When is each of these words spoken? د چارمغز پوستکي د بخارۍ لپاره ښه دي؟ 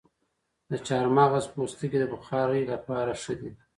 د 0.69 0.71
چارمغز 0.87 1.45
پوستکي 1.53 1.97
د 2.01 2.05
بخارۍ 2.13 2.63
لپاره 2.73 3.11
ښه 3.21 3.33
دي؟ 3.39 3.51